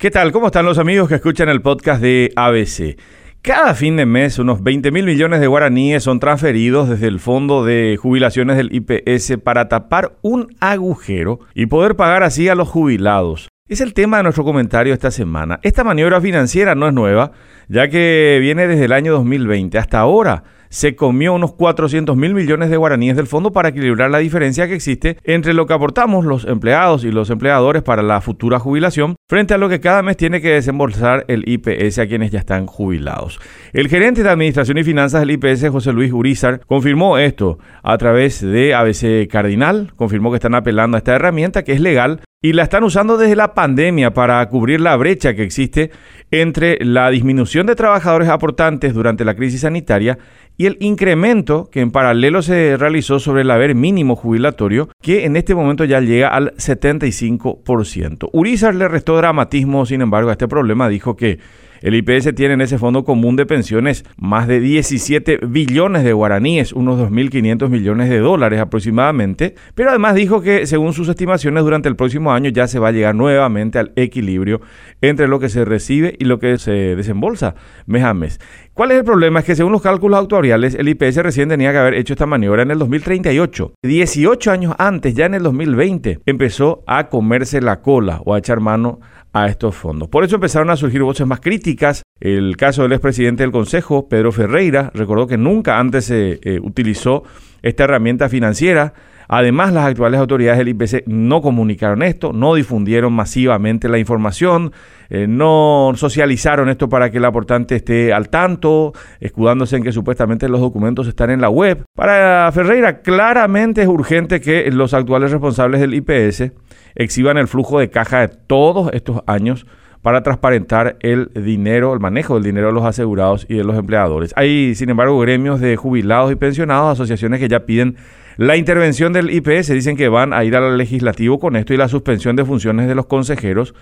¿Qué 0.00 0.10
tal? 0.10 0.32
¿Cómo 0.32 0.46
están 0.46 0.64
los 0.64 0.78
amigos 0.78 1.10
que 1.10 1.16
escuchan 1.16 1.50
el 1.50 1.60
podcast 1.60 2.00
de 2.00 2.32
ABC? 2.34 2.96
Cada 3.42 3.74
fin 3.74 3.98
de 3.98 4.06
mes, 4.06 4.38
unos 4.38 4.62
20 4.62 4.90
mil 4.92 5.04
millones 5.04 5.40
de 5.40 5.46
guaraníes 5.46 6.04
son 6.04 6.20
transferidos 6.20 6.88
desde 6.88 7.06
el 7.06 7.20
fondo 7.20 7.66
de 7.66 7.98
jubilaciones 8.00 8.56
del 8.56 8.74
IPS 8.74 9.36
para 9.44 9.68
tapar 9.68 10.16
un 10.22 10.56
agujero 10.58 11.40
y 11.52 11.66
poder 11.66 11.96
pagar 11.96 12.22
así 12.22 12.48
a 12.48 12.54
los 12.54 12.66
jubilados. 12.66 13.50
Es 13.68 13.82
el 13.82 13.92
tema 13.92 14.16
de 14.16 14.22
nuestro 14.22 14.42
comentario 14.42 14.94
esta 14.94 15.10
semana. 15.10 15.60
Esta 15.62 15.84
maniobra 15.84 16.18
financiera 16.22 16.74
no 16.74 16.88
es 16.88 16.94
nueva, 16.94 17.32
ya 17.68 17.88
que 17.88 18.38
viene 18.40 18.68
desde 18.68 18.86
el 18.86 18.92
año 18.92 19.12
2020 19.12 19.76
hasta 19.76 19.98
ahora 19.98 20.44
se 20.70 20.96
comió 20.96 21.34
unos 21.34 21.52
400 21.52 22.16
mil 22.16 22.32
millones 22.32 22.70
de 22.70 22.76
guaraníes 22.76 23.16
del 23.16 23.26
fondo 23.26 23.52
para 23.52 23.68
equilibrar 23.68 24.10
la 24.10 24.18
diferencia 24.18 24.66
que 24.68 24.74
existe 24.74 25.18
entre 25.24 25.52
lo 25.52 25.66
que 25.66 25.74
aportamos 25.74 26.24
los 26.24 26.46
empleados 26.46 27.04
y 27.04 27.10
los 27.10 27.28
empleadores 27.28 27.82
para 27.82 28.02
la 28.02 28.20
futura 28.20 28.58
jubilación 28.58 29.16
frente 29.28 29.52
a 29.52 29.58
lo 29.58 29.68
que 29.68 29.80
cada 29.80 30.02
mes 30.02 30.16
tiene 30.16 30.40
que 30.40 30.50
desembolsar 30.50 31.24
el 31.28 31.46
IPS 31.46 31.98
a 31.98 32.06
quienes 32.06 32.30
ya 32.30 32.38
están 32.38 32.66
jubilados. 32.66 33.40
El 33.72 33.88
gerente 33.88 34.22
de 34.22 34.30
Administración 34.30 34.78
y 34.78 34.84
Finanzas 34.84 35.20
del 35.20 35.32
IPS, 35.32 35.68
José 35.70 35.92
Luis 35.92 36.12
Urizar, 36.12 36.60
confirmó 36.66 37.18
esto 37.18 37.58
a 37.82 37.98
través 37.98 38.40
de 38.40 38.74
ABC 38.74 39.28
Cardinal, 39.28 39.92
confirmó 39.96 40.30
que 40.30 40.36
están 40.36 40.54
apelando 40.54 40.96
a 40.96 40.98
esta 40.98 41.14
herramienta 41.14 41.64
que 41.64 41.72
es 41.72 41.80
legal 41.80 42.20
y 42.42 42.54
la 42.54 42.62
están 42.62 42.84
usando 42.84 43.18
desde 43.18 43.36
la 43.36 43.52
pandemia 43.52 44.14
para 44.14 44.48
cubrir 44.48 44.80
la 44.80 44.96
brecha 44.96 45.34
que 45.34 45.42
existe 45.42 45.90
entre 46.30 46.82
la 46.82 47.10
disminución 47.10 47.66
de 47.66 47.74
trabajadores 47.74 48.30
aportantes 48.30 48.94
durante 48.94 49.26
la 49.26 49.34
crisis 49.34 49.60
sanitaria 49.60 50.18
y 50.56 50.64
el 50.64 50.78
incremento 50.80 51.68
que 51.70 51.80
en 51.80 51.90
paralelo 51.90 52.40
se 52.40 52.78
realizó 52.78 53.18
sobre 53.18 53.42
el 53.42 53.50
haber 53.50 53.74
mínimo 53.74 54.16
jubilatorio, 54.16 54.88
que 55.02 55.26
en 55.26 55.36
este 55.36 55.54
momento 55.54 55.84
ya 55.84 56.00
llega 56.00 56.28
al 56.28 56.54
75%. 56.54 58.30
Urizar 58.32 58.74
le 58.74 58.88
restó 58.88 59.18
dramatismo, 59.18 59.84
sin 59.84 60.00
embargo, 60.00 60.30
a 60.30 60.32
este 60.32 60.48
problema, 60.48 60.88
dijo 60.88 61.16
que 61.16 61.40
el 61.80 61.94
IPS 61.94 62.34
tiene 62.34 62.54
en 62.54 62.60
ese 62.60 62.78
fondo 62.78 63.04
común 63.04 63.36
de 63.36 63.46
pensiones 63.46 64.04
más 64.16 64.46
de 64.46 64.60
17 64.60 65.40
billones 65.46 66.04
de 66.04 66.12
guaraníes, 66.12 66.72
unos 66.72 66.98
2.500 66.98 67.68
millones 67.68 68.08
de 68.08 68.18
dólares 68.18 68.60
aproximadamente, 68.60 69.54
pero 69.74 69.90
además 69.90 70.14
dijo 70.14 70.42
que 70.42 70.66
según 70.66 70.92
sus 70.92 71.08
estimaciones 71.08 71.64
durante 71.64 71.88
el 71.88 71.96
próximo 71.96 72.32
año 72.32 72.50
ya 72.50 72.66
se 72.66 72.78
va 72.78 72.88
a 72.88 72.92
llegar 72.92 73.14
nuevamente 73.14 73.78
al 73.78 73.92
equilibrio 73.96 74.60
entre 75.00 75.28
lo 75.28 75.40
que 75.40 75.48
se 75.48 75.64
recibe 75.64 76.14
y 76.18 76.24
lo 76.24 76.38
que 76.38 76.58
se 76.58 76.96
desembolsa 76.96 77.54
mes 77.86 78.04
a 78.04 78.14
mes. 78.14 78.40
¿Cuál 78.74 78.92
es 78.92 78.98
el 78.98 79.04
problema? 79.04 79.40
Es 79.40 79.44
que 79.44 79.56
según 79.56 79.72
los 79.72 79.82
cálculos 79.82 80.20
actuariales, 80.20 80.74
el 80.74 80.88
IPS 80.88 81.16
recién 81.16 81.48
tenía 81.48 81.72
que 81.72 81.78
haber 81.78 81.94
hecho 81.94 82.14
esta 82.14 82.26
maniobra 82.26 82.62
en 82.62 82.70
el 82.70 82.78
2038. 82.78 83.74
18 83.82 84.50
años 84.50 84.74
antes, 84.78 85.14
ya 85.14 85.26
en 85.26 85.34
el 85.34 85.42
2020, 85.42 86.20
empezó 86.24 86.82
a 86.86 87.08
comerse 87.08 87.60
la 87.60 87.82
cola 87.82 88.22
o 88.24 88.34
a 88.34 88.38
echar 88.38 88.60
mano 88.60 89.00
a 89.32 89.46
estos 89.46 89.74
fondos. 89.74 90.08
Por 90.08 90.24
eso 90.24 90.36
empezaron 90.36 90.70
a 90.70 90.76
surgir 90.76 91.02
voces 91.02 91.26
más 91.26 91.40
críticas. 91.40 92.02
El 92.18 92.56
caso 92.56 92.82
del 92.82 92.92
expresidente 92.92 93.42
del 93.42 93.52
Consejo, 93.52 94.08
Pedro 94.08 94.32
Ferreira, 94.32 94.90
recordó 94.94 95.26
que 95.26 95.38
nunca 95.38 95.78
antes 95.78 96.06
se 96.06 96.40
eh, 96.42 96.58
utilizó 96.60 97.22
esta 97.62 97.84
herramienta 97.84 98.28
financiera. 98.28 98.94
Además, 99.32 99.72
las 99.72 99.84
actuales 99.84 100.18
autoridades 100.18 100.58
del 100.58 100.70
IPC 100.70 101.04
no 101.06 101.40
comunicaron 101.40 102.02
esto, 102.02 102.32
no 102.32 102.56
difundieron 102.56 103.12
masivamente 103.12 103.88
la 103.88 103.96
información, 103.96 104.72
eh, 105.08 105.28
no 105.28 105.92
socializaron 105.94 106.68
esto 106.68 106.88
para 106.88 107.12
que 107.12 107.18
el 107.18 107.24
aportante 107.24 107.76
esté 107.76 108.12
al 108.12 108.28
tanto, 108.28 108.92
escudándose 109.20 109.76
en 109.76 109.84
que 109.84 109.92
supuestamente 109.92 110.48
los 110.48 110.60
documentos 110.60 111.06
están 111.06 111.30
en 111.30 111.40
la 111.40 111.48
web. 111.48 111.84
Para 111.94 112.50
Ferreira, 112.50 113.02
claramente 113.02 113.82
es 113.82 113.86
urgente 113.86 114.40
que 114.40 114.68
los 114.72 114.94
actuales 114.94 115.30
responsables 115.30 115.80
del 115.80 115.94
IPS 115.94 116.50
exhiban 116.96 117.38
el 117.38 117.46
flujo 117.46 117.78
de 117.78 117.88
caja 117.88 118.22
de 118.22 118.28
todos 118.48 118.90
estos 118.92 119.20
años 119.28 119.64
para 120.02 120.24
transparentar 120.24 120.96
el 121.02 121.30
dinero, 121.34 121.94
el 121.94 122.00
manejo 122.00 122.34
del 122.34 122.42
dinero 122.42 122.66
de 122.68 122.72
los 122.72 122.84
asegurados 122.84 123.46
y 123.48 123.54
de 123.54 123.62
los 123.62 123.78
empleadores. 123.78 124.32
Hay, 124.34 124.74
sin 124.74 124.90
embargo, 124.90 125.20
gremios 125.20 125.60
de 125.60 125.76
jubilados 125.76 126.32
y 126.32 126.34
pensionados, 126.34 126.94
asociaciones 126.94 127.38
que 127.38 127.48
ya 127.48 127.60
piden 127.60 127.96
la 128.36 128.56
intervención 128.56 129.12
del 129.12 129.30
IPS, 129.30 129.68
dicen 129.68 129.96
que 129.96 130.08
van 130.08 130.32
a 130.32 130.44
ir 130.44 130.56
al 130.56 130.76
legislativo 130.76 131.38
con 131.38 131.56
esto 131.56 131.74
y 131.74 131.76
la 131.76 131.88
suspensión 131.88 132.36
de 132.36 132.44
funciones 132.44 132.88
de 132.88 132.94
los 132.94 133.06
consejeros 133.06 133.74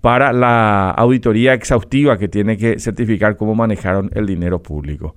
para 0.00 0.32
la 0.32 0.90
auditoría 0.90 1.54
exhaustiva 1.54 2.18
que 2.18 2.28
tiene 2.28 2.56
que 2.56 2.78
certificar 2.78 3.36
cómo 3.36 3.54
manejaron 3.54 4.10
el 4.14 4.26
dinero 4.26 4.60
público 4.62 5.14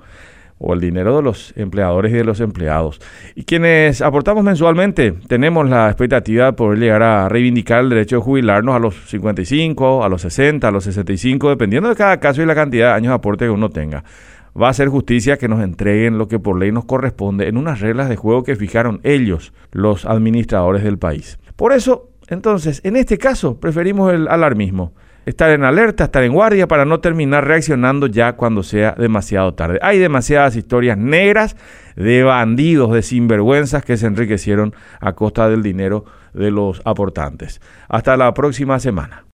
o 0.57 0.73
el 0.73 0.79
dinero 0.79 1.17
de 1.17 1.23
los 1.23 1.53
empleadores 1.57 2.13
y 2.13 2.15
de 2.15 2.23
los 2.23 2.39
empleados. 2.39 3.01
Y 3.35 3.43
quienes 3.43 4.01
aportamos 4.01 4.43
mensualmente 4.43 5.13
tenemos 5.27 5.69
la 5.69 5.87
expectativa 5.87 6.45
de 6.45 6.53
poder 6.53 6.79
llegar 6.79 7.03
a 7.03 7.27
reivindicar 7.27 7.81
el 7.81 7.89
derecho 7.89 8.17
de 8.17 8.21
jubilarnos 8.21 8.75
a 8.75 8.79
los 8.79 8.95
55, 9.09 10.03
a 10.03 10.09
los 10.09 10.21
60, 10.21 10.67
a 10.67 10.71
los 10.71 10.83
65, 10.85 11.49
dependiendo 11.49 11.89
de 11.89 11.95
cada 11.95 12.19
caso 12.19 12.41
y 12.41 12.45
la 12.45 12.55
cantidad 12.55 12.89
de 12.89 12.93
años 12.93 13.09
de 13.09 13.15
aporte 13.15 13.45
que 13.45 13.51
uno 13.51 13.69
tenga. 13.69 14.03
Va 14.59 14.69
a 14.69 14.73
ser 14.73 14.87
justicia 14.87 15.37
que 15.37 15.47
nos 15.47 15.61
entreguen 15.61 16.17
lo 16.17 16.27
que 16.27 16.39
por 16.39 16.57
ley 16.57 16.71
nos 16.71 16.85
corresponde 16.85 17.47
en 17.47 17.57
unas 17.57 17.81
reglas 17.81 18.09
de 18.09 18.15
juego 18.15 18.43
que 18.43 18.55
fijaron 18.55 19.01
ellos, 19.03 19.53
los 19.71 20.05
administradores 20.05 20.83
del 20.83 20.97
país. 20.97 21.39
Por 21.55 21.73
eso, 21.73 22.09
entonces, 22.27 22.81
en 22.83 22.95
este 22.95 23.17
caso, 23.17 23.59
preferimos 23.59 24.13
el 24.13 24.27
alarmismo 24.27 24.93
estar 25.25 25.49
en 25.49 25.63
alerta, 25.63 26.05
estar 26.05 26.23
en 26.23 26.33
guardia 26.33 26.67
para 26.67 26.85
no 26.85 26.99
terminar 26.99 27.45
reaccionando 27.45 28.07
ya 28.07 28.33
cuando 28.33 28.63
sea 28.63 28.95
demasiado 28.97 29.53
tarde. 29.53 29.79
Hay 29.81 29.99
demasiadas 29.99 30.55
historias 30.55 30.97
negras 30.97 31.55
de 31.95 32.23
bandidos, 32.23 32.93
de 32.93 33.01
sinvergüenzas 33.01 33.83
que 33.83 33.97
se 33.97 34.07
enriquecieron 34.07 34.73
a 34.99 35.13
costa 35.13 35.49
del 35.49 35.63
dinero 35.63 36.05
de 36.33 36.51
los 36.51 36.81
aportantes. 36.85 37.59
Hasta 37.89 38.17
la 38.17 38.33
próxima 38.33 38.79
semana. 38.79 39.25